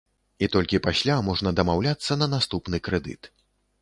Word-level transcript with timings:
І 0.45 0.47
толькі 0.53 0.79
пасля 0.87 1.17
можна 1.29 1.53
дамаўляцца 1.61 2.19
на 2.23 2.29
наступны 2.35 2.81
крэдыт. 2.89 3.33